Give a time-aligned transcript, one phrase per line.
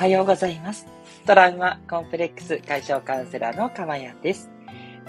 [0.00, 0.86] はようございます。
[1.26, 4.50] トラウマコンプレックス解消カウンセラーのかまやんです。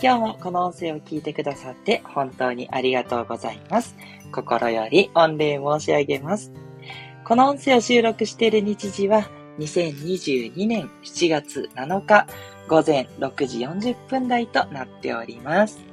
[0.03, 3.95] 今日もこの音声を聞いてくださって本当にありがとうございます。
[4.33, 6.51] 心より御礼申し上げます。
[7.23, 12.27] この音声を収録している日時は2022年7月7日
[12.67, 15.90] 午前6時40分台となっております。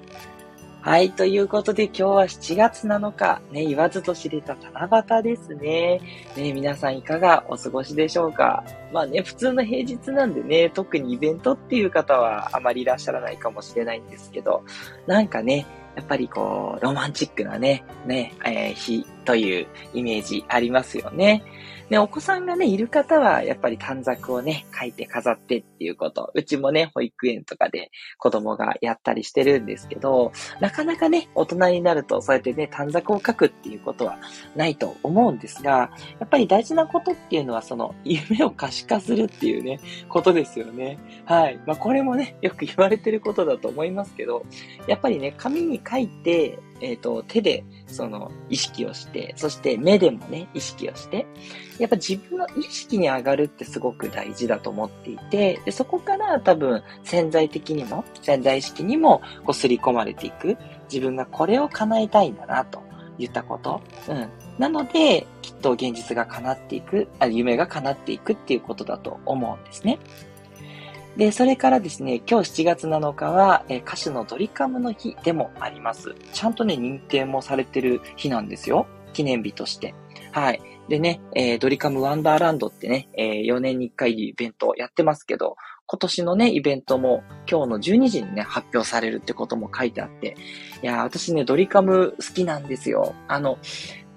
[0.88, 1.10] はい。
[1.12, 6.00] ということで今日は7月7日、ね、言わずと知れた七夕ですね。
[6.34, 14.64] ね、皆さんいかがお過ごしでしょうかまあね、普通の平日なんでね、特にイベントっていう方はあまりいらっしゃらないかもしれないんですけど、
[15.06, 21.44] なんかね、やっぱりこう、ロマンチックなね、ね、えー、日というイメージありますよね。
[21.90, 26.30] ね、お子さんがね、いる方は、やっぱり短冊をね、書いて飾ってっていうこと。
[26.34, 34.18] うちもね、保育園とかで子供がやったりしてるんですけど、なかなかね、大人になるとそうやってね、短冊を書くっていうことは
[34.54, 40.98] ないと思うんですが、やっぱり大事なことっていうのは、その、夢を可視化するっていうね、ことですよね。
[41.24, 41.58] はい。
[41.66, 44.44] まあ、これもね、よく言われてることだと思いますけど、
[44.86, 51.26] やっぱりね、紙に書いて、えっ、ー、と、手で、その、意識をして、そして目でもね、意識をして、
[51.78, 60.56] やっぱ自分の意識に上がるってすごく大事だと思っていて、でそこから多分潜在的にも、潜在意識にも、こう、すり込まれていく。
[60.90, 62.82] 自分がこれを叶えたいんだな、と
[63.18, 63.80] 言ったこと。
[64.08, 64.28] うん。
[64.58, 69.98] なので、きっと現実が叶っていく、あ夢が叶っていくっていうことだと思うんですね。
[71.18, 76.14] で、それからですね、今日7月7日は、え歌手のドリカムの日でもあります。
[76.32, 78.86] ちゃんとね、認定もされてる日なんですよ。
[79.14, 79.96] 記念日として。
[80.30, 80.62] はい。
[80.88, 90.36] でね、えー、ドリカムワンダーランドってね、えー、4年に1回イベントやってますけど、今年のね、イベントも今日の12時にね、発表されるってことも書いてあって、
[90.82, 93.14] いや私ね、ドリカム好きなんですよ。
[93.26, 93.58] あの、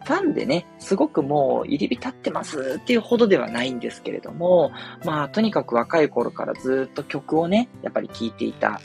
[0.06, 4.72] ファンでね、すごくもう入り浸ってますっていうほどではないんですけれども、
[5.06, 8.81] まあ、とにかく若い頃からずっと曲をね、やっぱり聴いていた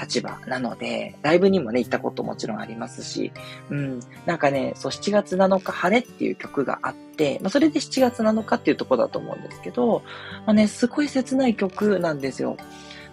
[0.00, 3.32] 立場なので、ライブにもね、行ったこともちろんありますし、
[3.70, 10.02] うん、なんかね、そう、7月7日晴れっていう曲があって、まあ、それで7月7日っていうとこだと思うんですけど、
[10.44, 12.56] まあね、すごい切ない曲なんですよ。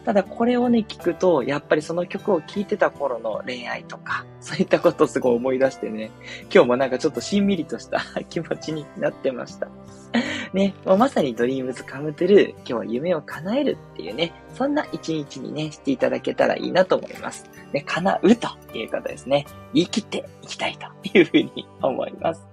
[0.05, 6.11] ただこれをね、聞くと、やっぱりその曲を聴いてた頃の恋愛とか、 そういったことをすごい思い出してね、
[6.53, 9.67] 今日もなんかちょっとしんみりとした気持ちになってました。
[10.53, 17.49] ね、もうまさにドリームズカムトゥルー、今日は夢を叶えるっていうね、そんな一日にね、していただけたらいいなと思います。
[17.71, 19.45] ね、叶うということですね。
[19.73, 22.52] 言い切っていきたいというふうに思います。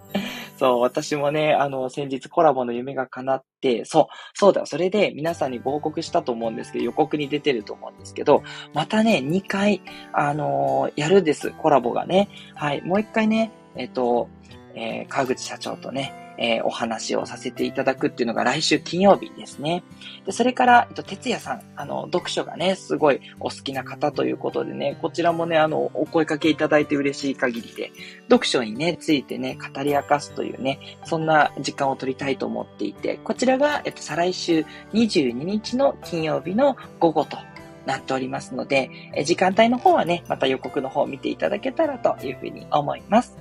[0.60, 8.42] そう、私もね、あの、先日コラボの夢が叶って、そう、そうだ、それで皆さんにご報告したと思うんですけど、予告に出てると思うんですけど、
[8.74, 9.80] またね、2回、
[10.12, 12.28] あのー、やるんです、コラボがね。
[12.56, 14.28] はい、もう1回ね、えっ、と、
[14.74, 19.82] えー、川口社長とね、えー、お話をさせていただくっていうのが来週金曜日ですね。
[20.26, 27.92] で、それから、えっと、哲也さん、あの、読書がね、すごいお好きな方ということでね、こちらもね、あの、お声かけいただいて嬉しい限りで、
[28.28, 37.38] 読書にね、ついてね、語り明かすというね、そんな時間を取りたいと思っていて、こちらが、えっと、再来週22日の金曜日の午後と
[37.86, 38.90] なっておりますので、
[39.24, 43.39] 時間帯の方はね、また予告の方を見ていただけたらというふうに思います。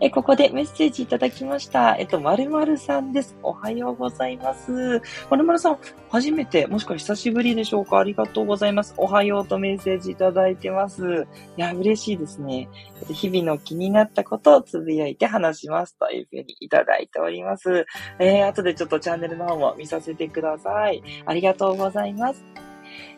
[0.00, 1.96] え、ここでメッセージいただきました。
[1.98, 3.36] えっと、まるまるさんです。
[3.42, 5.02] おはようございます。
[5.28, 5.78] まるまるさん、
[6.10, 7.98] 初めて、もしくは久しぶりでしょうか？
[7.98, 8.94] ありがとうございます。
[8.96, 11.26] おはようとメッセージいただいてます。
[11.56, 12.68] いや、嬉しいですね。
[13.08, 17.86] 日々の気になったことをつぶやいて話しますというふうにいただいております。
[18.18, 21.02] えー、後でちょっとチャンネルの方も見させてください。
[21.26, 22.42] ありがとうございます。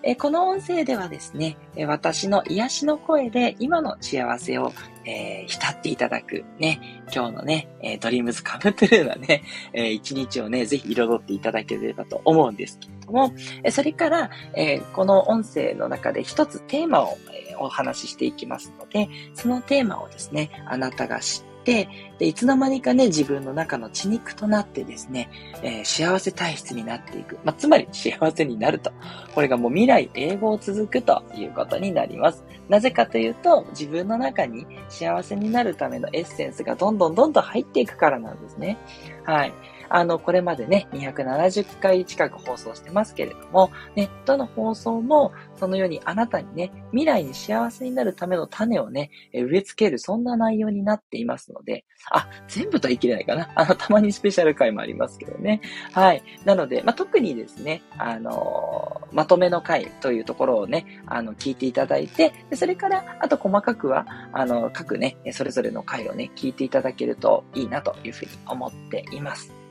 [0.04, 4.72] えこの音声ではですね、私の癒しの声で今の幸せを、
[5.04, 21.88] えー、浸っていただくね、今日のね、え、ドリームズカムトゥルーなね、えー、一日をね、ぜひ彩っていただければと思うんですけれども、えそれから、えこの音声の中で一つテーマを、えお話ししていきますので、そのテーマをですね、あなたが知って、で、
[22.18, 25.30] いつの間にかね、自分の中の血肉となってですね、
[25.62, 27.38] えー、幸せ体質になっていく。
[27.44, 28.92] まあ、つまり幸せになると。
[29.34, 32.44] これがもう未来永劫続くということになります。
[32.68, 38.78] なぜかというと、自分の中に幸せになるためのエッセンスがどんどんどんどん入っていくからなんですね。
[39.24, 39.52] はい。
[39.94, 53.50] あの、これまでね、270回近く放送してますけれども、ね、どの放送も、そのようにあなたにね、未来に幸せになるための種をね、植え付ける、そんな内容になっていますので、あ、全部とは言い切れないかな。
[53.54, 55.60] あの、たまにスペシャル回もありますけどね。
[55.92, 56.22] はい。
[56.46, 69.61] なので、まあ、特にですね、あのー、まとめの回というところをね、あの、聞いていただいて、でそれから、あと細かくは、あの、各ね、それぞれの回をね、聞いていただけるといいなというふうに思っています。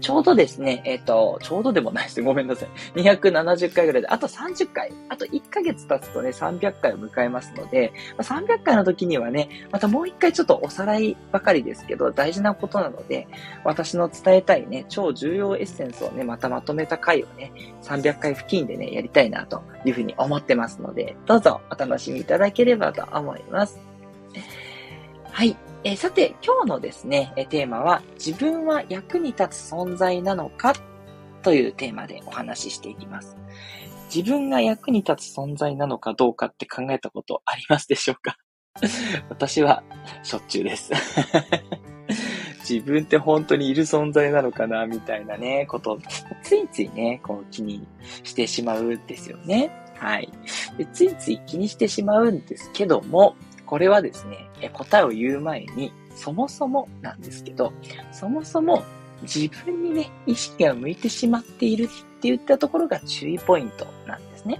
[0.00, 3.00] ちょうどですね、えっ、ー、と、ちょうどでもないです ごめんなさい。
[3.00, 13.28] 270回ぐらいで、あと30回、あと1ヶ月経つとね、300回を迎えますので、ま300回の時にはね、またもう1回ちょっとおさらいばかりですけど、大事なことなので、
[13.64, 17.52] 私の伝えたいね、超重要エッセンスをね、またまとめた回をね、
[17.82, 23.80] 300回付近でね、やりたいなというふうに思ってますので、どうぞお楽しみいただければと思います。
[25.30, 25.67] はい。
[25.84, 30.74] えー、さて、今日のですね、テーマは、自分は役に立つ存在なのか
[31.42, 33.36] というテーマでお話ししていきます。
[34.14, 38.36] 自分が役に立つ存在なのかどうかって考えたことありますでしょうか？
[39.28, 39.82] 私は
[40.22, 40.92] しょっちゅうです
[42.68, 45.98] 自分って本当にいる存在なのかなみたいなね、こと
[46.42, 47.86] ついついね、こう気に
[48.24, 49.70] してしまうんですよね。
[49.96, 50.28] はい。
[50.76, 53.36] でついつい気にしてしまうんですけども、
[53.68, 57.72] これはですね、答えを言う前に、そもそもなんですけど、
[58.12, 58.82] そもそも
[59.22, 61.92] 自分にね、意識が向いてしまっているって
[62.22, 64.58] 言ったところが注意ポイントなんですね。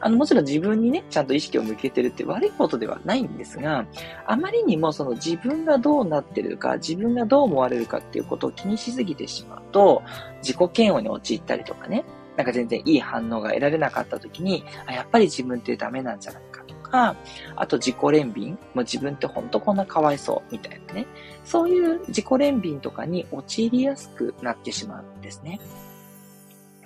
[0.00, 3.86] あの、もちろん自分にね、ちゃんと意識を向けてるって悪いことではないんですが、
[4.26, 10.02] あまりにもその自分がどうなってるか、自分がどう思われるかっていうことを気にしすぎてしまうと、
[10.42, 12.04] 自己嫌悪に陥ったりとかね、
[12.36, 16.61] なんか全然いい反応が得られなかった時に、あやっぱり自分ってダメなんじゃないか
[16.92, 17.16] か、
[17.56, 21.06] あと自己憐憫、もう自分ってほんとこんなかわいそうみたいなね。
[21.44, 25.58] そういう自己憐憫とかに陥りやすくなってしまうんですね。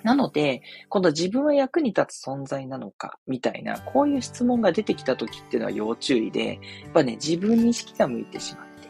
[0.03, 8.89] なので、今度自分は役に立つ存在なのか、みたいな、こういう質問が出てきた時っていうのは要注意で、やっぱね、自分に意識が向いてしまってい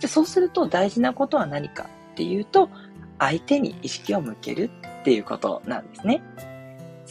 [0.00, 2.70] じゃそうすると大事なことは何かっていうと、
[3.18, 4.70] 相手に意識を向ける
[5.00, 6.22] っていうことなんですね。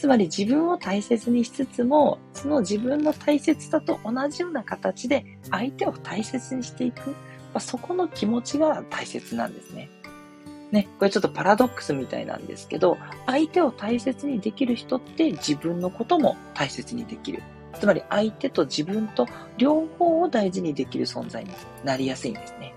[0.00, 7.10] つまり自分を大切にしつつも、その自分の大切さと同じような形で相手を大切にしていく。
[7.10, 7.16] ま
[7.56, 9.90] あ、そこの気持ちが大切なんですね。
[10.70, 17.42] ね、これちょっとパラドックスみたいなんですけど、相手を大切にできる人って自分のことも大切にできる。
[17.78, 19.26] つまり相手と自分と
[19.58, 21.50] 両方を大事にできる存在に
[21.84, 22.72] なりやすいんですね。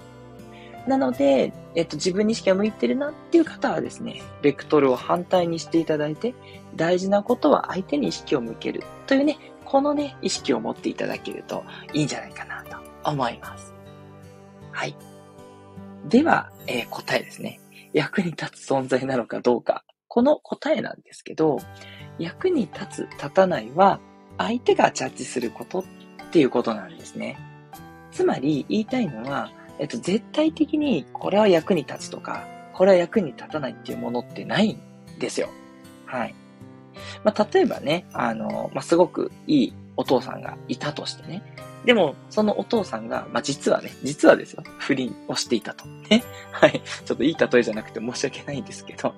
[0.87, 6.33] なので、えっと、自分に意識が向いてるなっていう方はですね、ベクトルを反対にしていただいて、
[6.75, 11.63] 大事なことは相手に意識を向けるというね、このね、意識を持っていただけると
[11.93, 12.77] いいんじゃないかなと
[13.09, 13.73] 思います。
[14.71, 14.95] はい。
[16.05, 17.59] では、えー、答えですね。
[17.93, 19.85] 役に立つ存在なのかどうか。
[20.07, 21.59] この答えなんですけど、
[22.19, 23.99] 役に立つ、立たないは、
[24.37, 25.83] 相手がジャッジすることっ
[26.31, 27.37] ていうことなんですね。
[28.11, 34.79] つまり、言いたいのは、えっと、絶対的にこれは役に立つとか、これは役に立たないっていうものってないん
[35.19, 35.49] ですよ。
[36.05, 36.35] はい。
[37.23, 41.41] まあ、例えばね、あの、まあ、すごくいいお父さんがいたとしてね。
[41.85, 45.85] でも、そのお父さんが、まあ、実はね、実はですよ、不倫をしていたと。
[46.09, 46.23] ね。
[46.51, 46.81] はい。
[47.05, 49.09] ちょっといい例えじゃなくて申し訳ないんですけど。
[49.09, 49.13] っ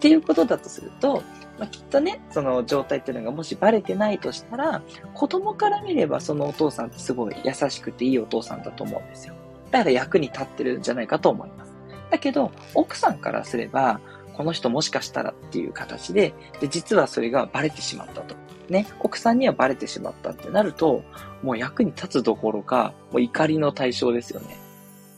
[0.00, 1.22] ていうことだとすると、
[1.58, 4.82] まあ、きっとね、その状態っていうのがもしバレてないとしたら、
[5.14, 9.34] 子供から見ればそのお父さんってすごい優しくていいお父さんだと思うんですよ。
[9.70, 11.74] だから役に立ってるんじゃないかと思います。
[12.10, 14.00] だけど、奥さんからすれば、
[14.34, 18.36] この人もしかしたらっていう形で、で、実はそれがバレてしまったと。
[18.68, 21.02] ね、奥さんにはバレてしまったってなると、
[21.42, 24.56] もう役に立つどころか、もう怒りの対象ですよね。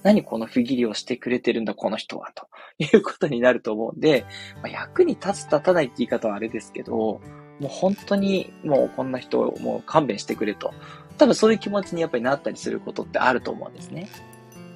[0.02, 4.24] 何この不義理をしてくれてるんだ、この人は、ということになると思うんで、
[4.56, 7.20] まあ、役に立つ立たないって言い方はあれですけど、も
[7.64, 10.72] う本当にもうこんな人をもう勘弁してくれと。
[11.18, 14.08] 多分そういう気持ちにやっぱりなったりすることってあると思うんですね。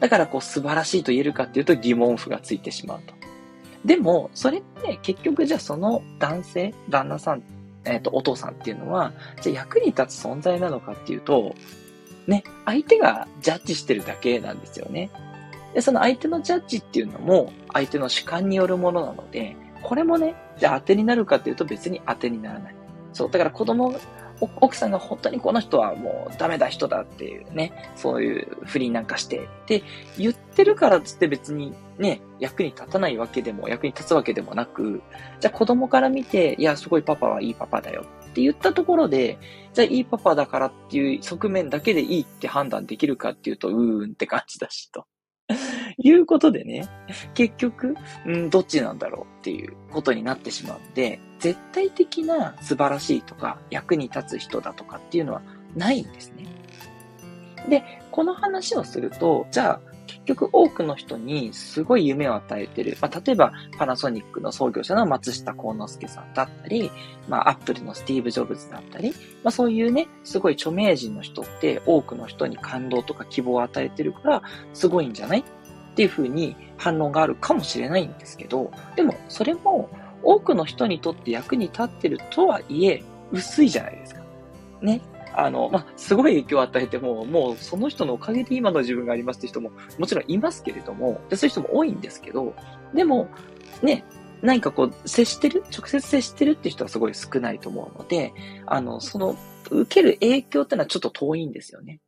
[0.04, 3.14] だからこう素晴らしいと言えるかっていうと疑問符がついてしまうと。
[3.86, 7.42] でも、それって結局じゃあその男性、旦那さん、
[7.86, 11.54] えっ、ー、と、お父さんっていうのは、じゃあ役に立つ存在なのかっていうと、
[12.26, 15.08] ね、相手がジャッジしてるだけなんですよね。
[15.72, 22.74] で、その相手のジャッジっていうのも、相手の主観によるものなので、これもね、じゃあ当てになるかっていうと別に当てにならない。
[23.14, 23.98] そう、だから子供
[24.40, 29.82] 奥さんが本当にこの人はもうダメだ人だっていうね、そういう不倫なんかしてって
[30.18, 35.02] 言ってるからつって別にね、役に立たないわけでも、役に立つわけでもなく、
[35.40, 39.38] じゃあ子供から見て、いや、すごいパパはいいパパだよって言ったところで、
[39.72, 45.06] じゃあいいパパだからっていう側面だけでいいって判断できるかっていうと、うーんって感じだしと。
[45.98, 46.88] いうことでね、
[47.34, 47.96] 結局、
[48.26, 55.42] うん、どっちなんだろうっていうことになってしまうんで、絶対的な素晴らしいとか役に立つ人だとかっていうのは
[55.76, 56.46] ないんですね。
[57.68, 62.96] で、この話をすると、じゃあ結局多くの人にすごい夢を与えてる。
[63.00, 66.90] まあ、例えばパナソニックの創業者の松下幸之助さんだったり、
[67.28, 75.44] まあ、アップルのスティーブ・ジョブズだったり、まあ、そういうね、すごい著名人の人って多くの人に感動とか希望を与えてるから、すごいんじゃない
[75.94, 79.88] っていう風に反応があるかもしれないんですけど、でもそれも
[80.24, 84.22] 多くの人にとって役に立ってるとはいえ、薄いじゃないですか。
[84.82, 85.00] ね。
[85.36, 92.54] あの、まあ、すごい影響を与えても、もうその人のおかげで今の自分がありますって人ももちろんいますけれども、でそういう人も多いんですけど、
[92.92, 93.28] でも、
[93.82, 94.04] ね、
[94.42, 95.64] 何かこう、接してる？
[95.76, 98.32] 直接接してるって人はすごい少ないと思うので、
[98.66, 99.36] あの、その、
[99.70, 102.00] 受ける影響ってのはちょっと遠いんですよね。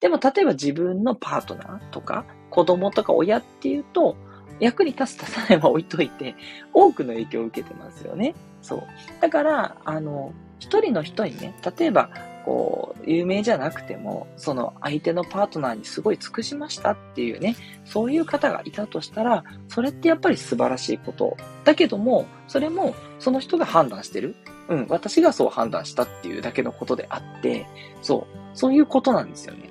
[0.00, 4.16] でも、例えば自分のパートナーとか、子供とか親っていうと、
[4.60, 6.34] 役に立つ立たないは置いといて、
[6.72, 8.34] 多くの影響を受けてますよね。
[8.62, 8.82] そう。
[9.20, 12.10] だから、あの、一人の人にね、例えば、
[12.44, 21.36] こう、有名じゃなくても、その相手のパートナーにすごい尽くしましたっていうね、そういう方がいたとしたら、それってやっぱり素晴らしいこと。
[21.64, 24.34] だけども、それもその人が判断してる。
[24.68, 27.66] うん、私がそう判断したっていうだけのことであって、
[28.02, 29.70] そう、そういうことなんですよね。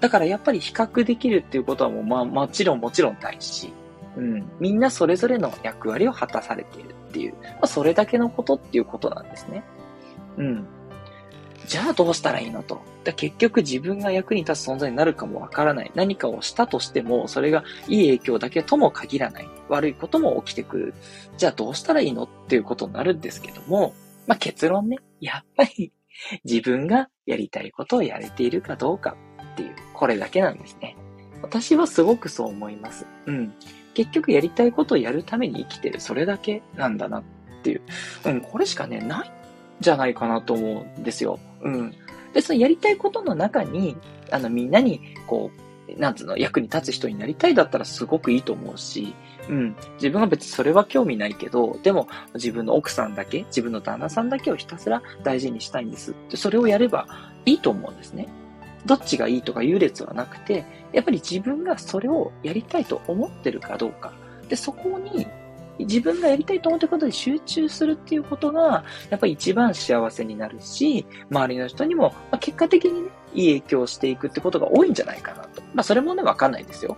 [0.00, 3.72] だからやっぱり比較できるっていうことはもうまあもちろんもちろんないし、
[4.16, 9.62] うん、みんなそれぞれの役割を果たされているっていう、まあ、それだけのことっていうことなんですね。
[10.38, 10.66] うん。
[11.66, 12.80] じゃあどうしたらいいのと。
[13.16, 15.92] 結局自分が役に立つ存在になるかもわからない。
[15.94, 19.48] 何かをしたとしても、それがいい影響だけとも限らない。
[19.68, 20.94] 悪いことも起きてくる。
[21.36, 23.94] じゃあどうしたらいいのっていうことになるんですけども、
[24.26, 25.92] まあ、結論ね、やっぱり
[26.44, 29.16] 自分がやりたいことをやれているかどうか
[29.52, 30.96] っていう、これだけなんですね。
[31.42, 33.06] 私はすごくそう思います。
[33.26, 33.52] うん。
[33.92, 37.22] 結局やりたいことをやるために生きてる、それだけなんだなっ
[37.62, 37.82] ていう。
[38.24, 39.32] うん、これしかね、ないん
[39.80, 41.38] じゃないかなと思うんですよ。
[41.60, 41.94] うん。
[42.32, 43.94] で、そのやりたいことの中に、
[44.30, 45.50] あの、みんなに、こ
[45.94, 49.14] う、なんつうの、役に立つ人になりたいだったらすごくいいと思うし、
[49.50, 49.76] うん。
[49.96, 57.06] 自分は別にそれは興味ないけど、でも自分の奥さんだけ、自分の旦那さんだけをひたすら大事にしたいんですって、それをやれば
[57.44, 58.28] いいと思うんですね。
[58.86, 64.12] どっちがいいとか優劣はなくて、やっぱり自分がそれをやりたいと思ってるかどうか。
[64.48, 65.26] で、そこに
[65.78, 75.62] 自分がやりたいと思ってることに集中するっていうことが、やっぱり一番幸せになるし、周りの人にも、ま、結果的にね、いい影響していくってことが多いんじゃないかなと。
[75.74, 76.96] まあ、それもね、わかんないですよ。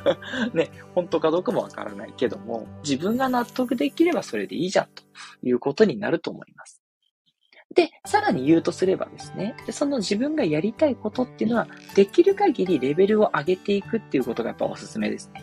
[0.54, 5.02] ね、本当かどうかもわからないけども、自分が納得できればそれでいいじゃんと
[5.42, 6.75] いうことになると思います。
[7.76, 15.42] で、さらに言うとすればですね、でその自分がやりたいことっていうのは、できる限りレベルを上げていくっていうことがやっぱおすすめですね。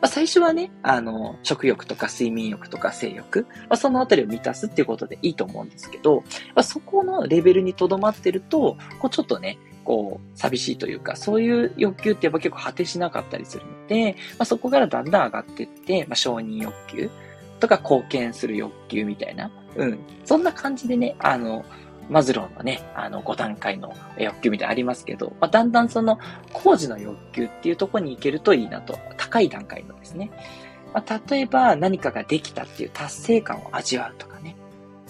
[0.00, 6.22] まあ、最初はね、あの、食欲とか睡眠欲とか性欲、まあ、そのあたりを満たすっていうことでいいと思うんですけど、
[6.54, 17.10] まあ、そこのレベルにとどまってると、こうちょっとね、こう、寂しいというか、そういう欲求ってやっぱ結構果てしなかったりするので、まあ、そこからだんだん上がっていって、まあ、承認欲求
[17.60, 19.98] とか貢献する欲求みたいな、うん。
[20.24, 21.64] そんな感じでね、あの、
[22.08, 26.18] マズローのね、あの、5段階の欲求みたいなありますけど、まあ、だんだんその、
[26.52, 30.32] 工事の欲求っていうところに行けるといいなと、高い段階のですね。
[30.92, 34.56] まあ、例えば何かができたっていう達成感を味わうとかね。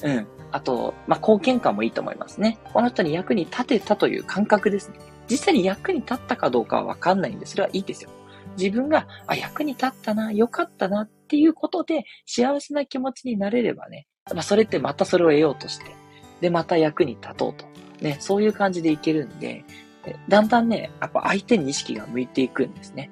[0.03, 0.27] うん。
[0.53, 2.59] あと、まあ、貢献感もいいと思いますね。
[2.75, 4.99] この人に役に立てたという感覚ですね。
[5.31, 8.11] 実際に役に立ったかどうかはわかんないんで、それはいいですよ。
[8.59, 15.95] 自分が、あ、役に立ったな、良かったなっっていうことで幸せな気持ちになれればね、まあ、それってまたそれを得ようとして、
[16.41, 17.65] で、また役に立とうと。
[18.01, 19.65] ね、そういう感じでいけるんで、
[20.29, 23.11] だんだんね、やっぱ相手に意識が向いていくんですね。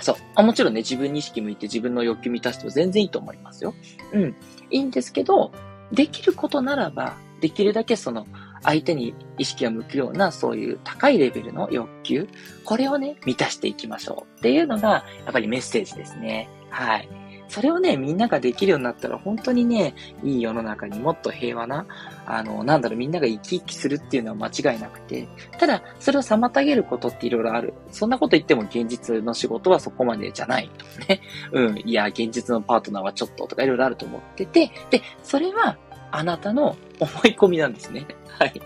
[0.00, 0.16] そう。
[0.36, 3.74] あもちろんね、自分に意識向いて自分の欲求満たしても全然いいと思いますよ。
[4.12, 4.36] うん。
[4.70, 5.50] いいんですけど、
[5.90, 8.28] できることならば、できるだけその、
[8.62, 12.28] 相手に意識が向くような、そういう高いレベルの欲求、
[12.64, 16.48] これをね、満たしていきましょうっていうのが、やっぱりメッセージですね。
[16.70, 17.08] はい。
[17.48, 21.86] それをね、みんなができるようになったら、本当にね、いい世の中にもっと平和な、
[22.26, 25.26] あの、なんだろう、みんなが生き生きするっていうのは間違いなくて、
[25.58, 27.72] ただ、それを妨げることっていろいろある。
[27.90, 31.20] そんなこと言っても現実の仕事はそこまでじゃないとね。
[31.52, 35.78] うん、いや、現実のパートナーはちょっととかいろいろあると思ってて、で、それは
[36.10, 38.06] あなたの思い込みなんですね。
[38.38, 38.60] はい。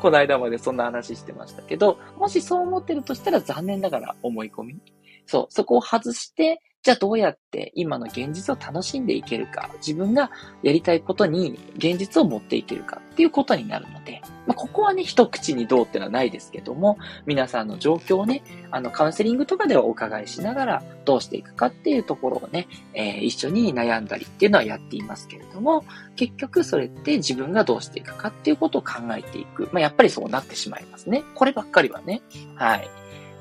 [0.00, 4.80] この間までそんな話してましたけど、もしそう思ってるとしたら残念ながら思い込み。
[5.24, 10.32] そう、そこを外して、じゃあどうやって今の現実を楽しんでいけるか、自分が
[10.64, 25.84] やりたいことに現実を持っていけるかっていうことになるので、まあ、ここはね、一口にどうってのはないですけども、皆さんの状況をね、あの、カウンセリングとかではお伺いしながらどうしていくかっていうところをね、えー、一緒に悩んだりっていうのはやっていますけれども、
[26.16, 29.68] 結局それって自分がどうしていくかっていうことを考えていく。
[29.70, 31.22] まあ、やっぱりそうなってしまいますね。
[31.36, 32.22] こればっかりはね。
[32.56, 32.90] はい。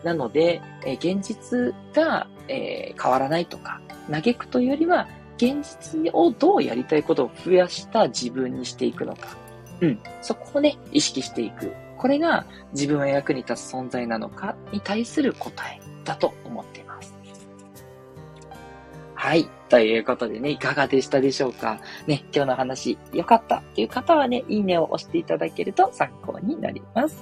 [0.03, 0.61] なので、
[0.99, 3.79] 現実が、えー、変わらないとか、
[4.11, 9.29] 嘆くというよりは、現実をどうやりたいことを増やした自分にしていくのか。
[9.79, 9.99] うん。
[10.21, 11.73] そこをね、意識していく。
[11.97, 17.15] これが自分は役に立つ存在なのかに対する答えだと思っています。
[19.15, 19.47] はい。
[19.69, 21.79] ということでね、いかがでしたでしょうか？
[22.05, 27.17] ね、今日の話良かったっていう方はね、いいねを押していただけると参考になります。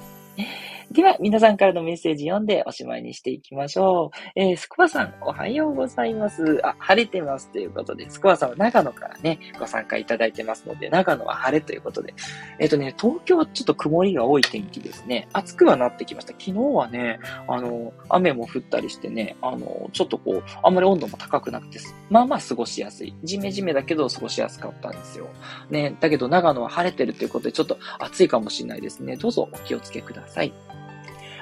[0.90, 4.16] では、皆さんからのメッセージ読んでおしまいにしていきましょう。
[4.34, 6.60] えー、スコアさん、おはようございます。
[6.64, 12.12] あ、晴れてますということで、スコアさんは長野からね、ご参加いただいてますので、長野は晴れということで。
[12.58, 15.28] えっ、ー、とね、東京はちょっと曇りが多い天気ですね。
[15.32, 16.32] 暑くはなってきました。
[16.32, 21.78] 昨日はね、あの、雨も降ったりしてね、あの、ちょっとこう、あんまり温度も高くなくて、
[22.08, 23.14] まあまあ過ごしやすい。
[23.22, 25.28] ジメジメだけど過ごしやすかったんですよ。
[25.70, 29.14] ね、だけど長野は晴れてるということで、ちょっと暑いかもしれないですね。
[29.14, 30.52] どうぞお気をつけください。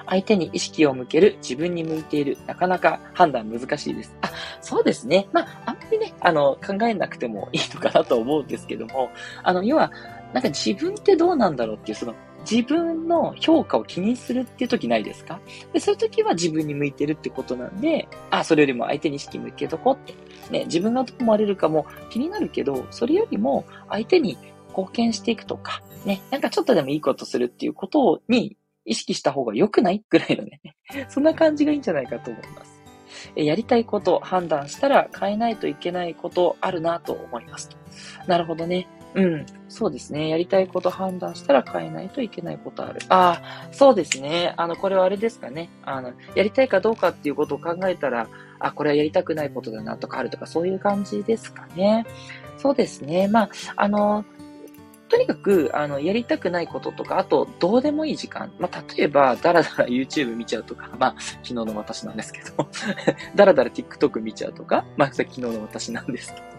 [0.09, 4.17] 相手に意識を向ける、自分に向いている、なかなか判断難しいです。
[4.23, 5.29] あ、そうですね。
[5.33, 9.11] まあ、あんまりね、あの、考えなくてもいいのかなと思うんですけども、
[9.43, 9.93] あの、要は、
[10.33, 12.15] なんか自分ってどうなんだろうっていう、その、
[12.49, 15.41] 自分の評価を気にするっていう時ないですか？
[15.73, 20.15] で、そういう時は自分に向いてるってことなんで、あ、それよりも相手に意識向けとこうって。
[20.51, 24.39] ね、自分がどう思われるかも気になるけど、それよりも相手に
[24.69, 28.57] 貢献していくとか、ね、なんかちょっとでもいいことするっていうことに
[28.89, 30.61] 意識した方が良くないぐらいのね、
[31.09, 32.79] そんな感じがいいんじゃないかと思います。
[33.37, 37.71] えやりたいこと、判断したら変えないといけないことあるなと思います。
[38.27, 38.87] なるほどね。
[39.15, 39.47] うん。
[39.69, 40.29] そうですね。
[40.29, 43.01] やりたいこと判断したら変えないといけないことある。
[43.09, 44.55] ああ、そうですね。
[44.57, 45.71] あの、これはあれですかね。
[45.83, 48.29] あの、やりたいかどうかっていうことを考えたら、
[48.59, 52.07] あ、これはやりたくないことだなとかあるとか、そういう感じですかね。
[52.59, 53.29] そうですね。
[53.29, 54.25] まあ、あの、
[55.09, 58.53] とにかく、あの、やりたくないこととか、あと、どうでもいい時間。
[58.59, 62.69] まあ、例えば、だらだら YouTube 見ちゃうとか、まあ、昨日の私なんですけど、
[63.35, 66.59] だらだら TikTok 見ちゃうとか、まあ、昨日の私なんですけど、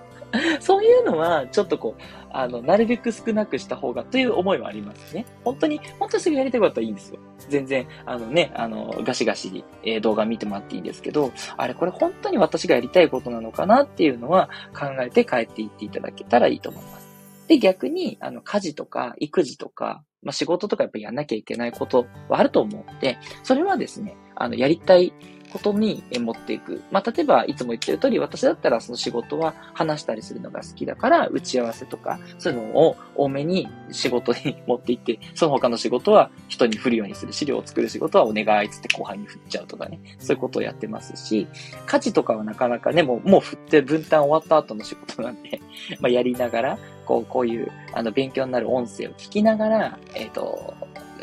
[0.59, 2.01] そういうのは、ちょっとこう、
[2.31, 5.25] あの、なるべく少なくした方がという思いはありますね。
[5.43, 7.19] 本当に、本当にすぐやりたいことはいいんですよ。
[7.49, 16.98] 全然、あのね、あの、ガシガシ、えー、動画見てもらっていいんですけど、あれ、これ本当に私がやりたいことなのかなっていうのは考えて帰っていっていただけたらいいと思います。
[17.49, 25.11] で、逆に、あの、家事とか、育児とか、まあ、仕事とかやっぱやんなきゃいけないことはあると思うので、それはですね、あの、やりたい
[25.51, 26.81] ことに持っていく。
[26.91, 37.33] まあ、例えば、いつも言ってる通り、私だったらその仕事は話したりするのが好きだから、打ち合わせとか、そういうのを多めに仕事に 持っていって、その他の仕事は人に振るようにする。
[37.33, 39.99] 資料を作る仕事はお願いつって後輩に振っちゃうとかね。
[40.19, 41.47] そういうことをやってますし、
[41.85, 45.59] 家事とかはなかなかね、もう、もう振って分担終わった後の仕事なんで、
[45.99, 46.79] まあ、やりながら、
[47.09, 50.75] こう、こういう、あの、勉強になる音声を聞きながら、えっ、と、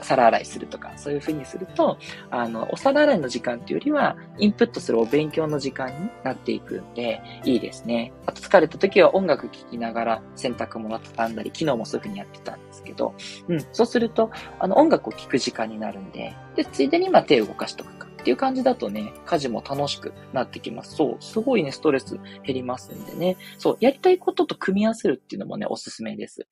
[0.03, 1.97] 皿洗いするとか、そういう風にすると、
[2.29, 8.13] あの、お皿洗いの時間っていうよりは、インプットするお勉強の時間になっていくんで、いいですね。
[8.27, 13.15] あと疲れた時は音楽聴きながら洗濯物畳んだり、昨日もそういう風にやってたんですけど、
[13.47, 18.06] うん、そうすると、あの、音楽を聴く時間になるんで、で、ついでにまあ手を動かしとくか。
[18.27, 20.97] っていう感じだとね、家事も楽しくなってきます。
[20.97, 23.37] そう、すごいね、ストレス減りますんでね。
[23.57, 26.49] そう、やりたいことと組み合わせるっていうのもね、おすすめです。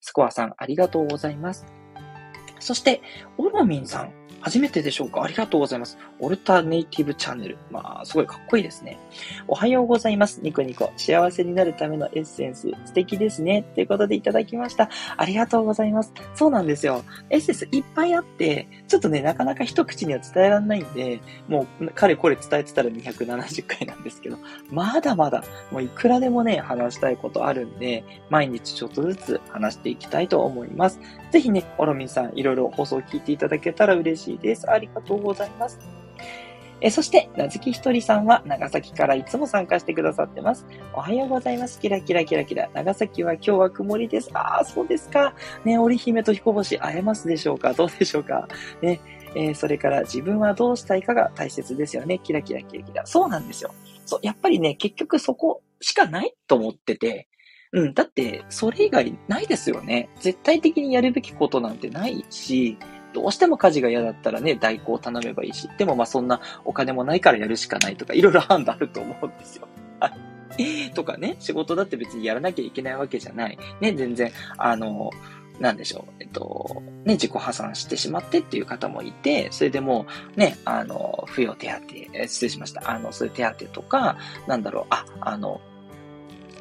[0.00, 1.64] スコアさん、ありがとうございます。
[2.58, 3.02] そして、
[3.38, 4.21] オロミンさん。
[4.42, 5.22] 初めてでしょうか？
[5.22, 5.96] ありがとうございます。
[6.18, 7.56] オルタネイティブチャンネル。
[7.70, 8.98] まあ、すごいかっこいいですね。
[9.46, 10.40] おはようございます。
[10.42, 10.92] ニコニコ。
[10.96, 12.70] 幸せになるためのエッセンス。
[12.84, 13.62] 素敵ですね。
[13.74, 14.90] ということでいただきました。
[15.16, 16.12] ありがとうございます。
[16.34, 17.04] そうなんですよ。
[17.30, 24.38] エッセンスいっぱいあって、ちょっとね、なかなか一口には伝えられないんで、もう、彼これ伝えてたら270回なんですけど、
[24.70, 30.98] まだまだ、もういくらでもね、話したいことあるんで、毎日ちょっとずつ話していきたいと思います。
[31.30, 34.70] ぜひね、オロミンさん、いろいろ放送を聞いていただけたら嬉しいです。
[34.70, 35.78] ありがとうございます。
[36.84, 40.66] えそして、なずきひとりさんは長崎からいつも参加してくださってます。
[40.94, 41.78] おはようございます。
[41.78, 42.68] キラキラキラキラ。
[42.74, 44.30] 長崎は今日は曇りです。
[44.34, 45.34] ああ、そうですか。
[45.64, 47.72] ね、織姫と彦星会えますでしょうか？
[47.72, 48.48] どうでしょうか？
[48.80, 49.00] ね、
[49.36, 52.18] えー、それから自分はどうしたいかが大切ですよね。
[52.18, 53.06] キラキラキラキラ。
[53.06, 53.72] そうなんですよ。
[54.04, 57.28] そう、やっぱりね、結局そこしかないと思ってて、
[57.70, 60.08] うん、だって、それ以外ないですよね。
[60.18, 62.76] 絶対的にやるべきことなんてないし、
[63.12, 69.68] どうしても家事が嫌だったらね、代行を頼めばいいし、でもまあそんなお金もないからやるしかないとか、いろいろ判断あると思うんですよ。
[70.00, 70.12] は
[70.58, 70.90] い。
[70.92, 73.58] とかね、仕事だって別にやらなきゃいけないわけじゃない。
[73.80, 75.10] ね、全然、あの、
[75.60, 82.90] なんでしょう、えっと、ね、自己破産してしまってっていう方もいて、それでもうね、あの、扶養手当、失礼しました。
[82.90, 85.60] あの、そういう手当とか、なんだろう、あ、あの、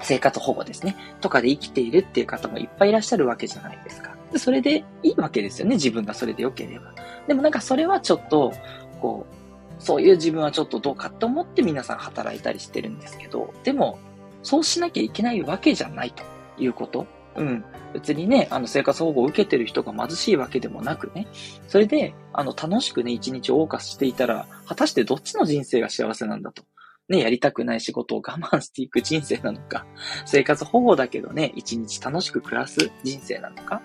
[0.04, 0.96] 生活保護ですね。
[1.22, 4.16] とかで生きているっていう方もいっぱいいらっしゃるわけじゃないですか。
[4.32, 5.76] でそれでいいわけですよね。
[5.76, 6.94] 自分がそれで良ければ。
[7.28, 8.54] でもなんかそれはちょっと、
[9.02, 14.00] こう、そういう自分はちょっとどうかって思って皆さん働いたりしてるんですけど、でも、
[14.44, 16.24] そうしなきゃいけないわけじゃないと
[16.58, 17.08] いうこと。
[17.36, 17.64] うん。
[17.94, 21.28] 別にね、あの、生活保護を受けてる人が貧しいわけでもなくね。
[21.68, 26.64] それで、あの、楽しくね、一日を謳歌していたら、果たしてどっちの人生が幸せなんだと。
[27.10, 29.86] ね、やりたくない仕事を我慢していく人生なのか、
[30.26, 33.82] 生活保護だけどね、一日楽しく暮らす人生なのか、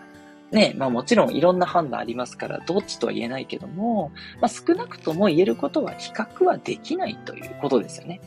[0.52, 8.20] ね、まあもちろんいろんな判断ありますから、どっちとは言えないけども、まあ少なくとも言えることは比較はできないということですよね。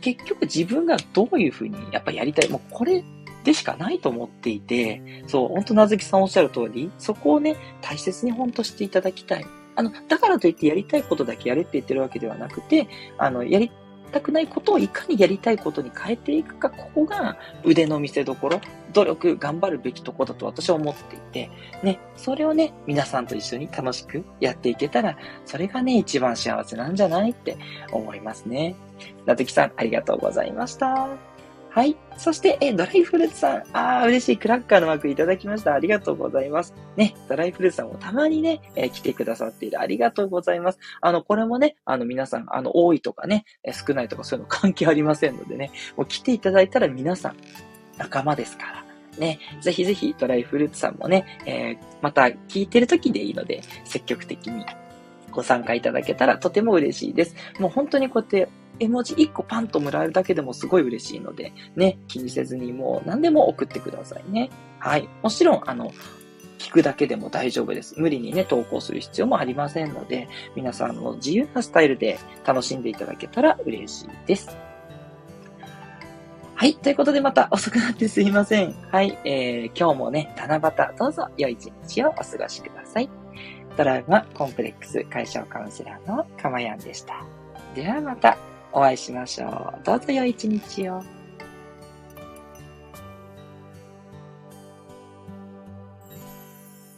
[0.00, 3.04] 結局自分がどういうふうにやっぱやりたい、もうこれ
[3.44, 9.46] でしかないと思っていて、そう、本当なずきさんおっしゃる通り、そこをね、大切に本当していただきたい。
[9.76, 13.70] あの、だからといってやりたいことだけやれって言ってるわけではなくて、あの、やり
[14.12, 18.60] 全くないことをいかにやりたいことに変えていくか、ここが腕の見せ所、
[18.92, 21.50] 努力、頑張るべきとこだと私は思っていて、
[21.82, 27.56] ね、それをね、皆さんと一緒に楽しくやっていけたら、それがね、一番幸せなんじゃないって
[27.92, 28.74] 思いますね。
[29.26, 31.29] なずきさん、ありがとうございました。
[31.72, 31.96] はい。
[32.16, 33.62] そして、え、ドライフルーツさん。
[33.72, 34.36] ああ、嬉しい。
[34.36, 35.72] クラッカーのマークいただきました。
[35.72, 36.74] ありがとうございます。
[36.96, 39.80] ね、ドライフルーツさんもたまにね、えー、来てくださっている。
[39.80, 40.80] ありがとうございます。
[41.00, 47.36] あの、これもね、あの、皆さん、あの、多いとかね、少ないとかそういうの関係ありませんのでね、もう来ていただいたら皆さん、
[47.98, 48.84] 仲間ですから。
[49.18, 54.64] ね、ぜひぜひドライフルーツさんもね、えー、また聞いてる時でいいので、積極的に
[55.30, 57.36] ご参加いただけたらとても嬉しいです。
[57.58, 58.48] もう本当にこうやって
[58.80, 64.50] 絵文字1個パンともらえるだけでもすごい嬉しいので、ね、気にせずにもう何でも送ってくださいね。
[64.78, 65.08] はい。
[65.22, 65.92] もちろん、あの、
[66.58, 67.98] 聞くだけでも大丈夫です。
[67.98, 74.56] 無理にね、投稿する必要もありませんので、皆さんの自由なスタイルで楽しんでいただけたら嬉しいです。
[76.54, 76.74] はい。
[76.74, 78.74] ということでまた遅くなってすいません。
[78.90, 79.18] はい。
[79.24, 83.08] えー、今日もね、七夕、どうぞ良い一日をお過ごしください。
[83.78, 87.24] ドラウマコンプレックス解消カウンセラーのかまやんでした。
[87.74, 88.49] ではまた。
[88.72, 89.84] お会いしましょう。
[89.84, 91.02] どうぞ良い一日を。